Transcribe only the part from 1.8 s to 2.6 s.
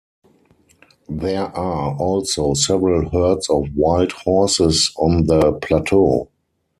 also